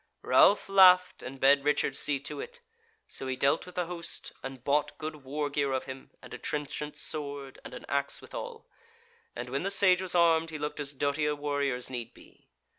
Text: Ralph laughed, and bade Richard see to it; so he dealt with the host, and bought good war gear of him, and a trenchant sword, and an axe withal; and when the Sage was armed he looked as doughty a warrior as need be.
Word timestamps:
Ralph 0.23 0.67
laughed, 0.67 1.21
and 1.21 1.39
bade 1.39 1.63
Richard 1.63 1.95
see 1.95 2.17
to 2.21 2.39
it; 2.41 2.59
so 3.07 3.27
he 3.27 3.35
dealt 3.35 3.67
with 3.67 3.75
the 3.75 3.85
host, 3.85 4.31
and 4.41 4.63
bought 4.63 4.97
good 4.97 5.17
war 5.17 5.47
gear 5.47 5.73
of 5.73 5.83
him, 5.83 6.09
and 6.23 6.33
a 6.33 6.39
trenchant 6.39 6.97
sword, 6.97 7.59
and 7.63 7.75
an 7.75 7.85
axe 7.87 8.19
withal; 8.19 8.67
and 9.35 9.47
when 9.51 9.61
the 9.61 9.69
Sage 9.69 10.01
was 10.01 10.15
armed 10.15 10.49
he 10.49 10.57
looked 10.57 10.79
as 10.79 10.93
doughty 10.93 11.27
a 11.27 11.35
warrior 11.35 11.75
as 11.75 11.91
need 11.91 12.15
be. 12.15 12.47